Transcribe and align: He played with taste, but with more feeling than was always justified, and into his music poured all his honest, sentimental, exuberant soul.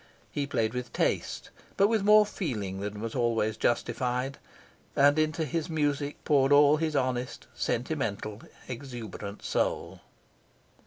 He 0.31 0.47
played 0.47 0.73
with 0.73 0.91
taste, 0.93 1.51
but 1.77 1.87
with 1.87 2.01
more 2.03 2.25
feeling 2.25 2.79
than 2.79 3.01
was 3.01 3.13
always 3.13 3.55
justified, 3.55 4.39
and 4.95 5.19
into 5.19 5.45
his 5.45 5.69
music 5.69 6.23
poured 6.25 6.51
all 6.51 6.77
his 6.77 6.95
honest, 6.95 7.45
sentimental, 7.53 8.41
exuberant 8.67 9.43
soul. 9.43 10.01